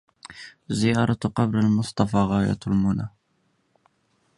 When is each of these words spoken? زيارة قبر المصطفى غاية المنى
زيارة 0.69 1.19
قبر 1.37 1.59
المصطفى 1.59 2.17
غاية 2.17 2.59
المنى 2.67 3.09